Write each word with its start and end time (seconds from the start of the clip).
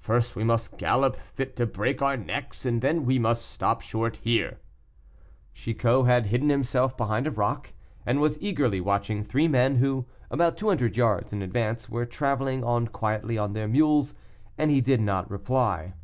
First 0.00 0.34
we 0.34 0.42
must 0.42 0.76
gallop 0.76 1.14
fit 1.14 1.54
to 1.54 1.64
break 1.64 2.02
our 2.02 2.16
necks, 2.16 2.66
and 2.66 2.82
then 2.82 3.06
we 3.06 3.16
must 3.16 3.42
stop 3.48 3.80
short 3.80 4.16
here!" 4.16 4.58
Chicot 5.54 6.04
had 6.04 6.26
hidden 6.26 6.48
himself 6.48 6.96
behind 6.96 7.28
a 7.28 7.30
rock, 7.30 7.72
and 8.04 8.18
was 8.20 8.40
eagerly 8.42 8.80
watching 8.80 9.22
three 9.22 9.46
men 9.46 9.76
who, 9.76 10.04
about 10.32 10.56
two 10.56 10.66
hundred 10.66 10.96
yards 10.96 11.32
in 11.32 11.42
advance, 11.42 11.88
were 11.88 12.04
traveling 12.06 12.64
on 12.64 12.88
quietly 12.88 13.38
on 13.38 13.52
their 13.52 13.68
mules, 13.68 14.14
and 14.58 14.72
he 14.72 14.80
did 14.80 15.00
not 15.00 15.30
reply. 15.30 15.94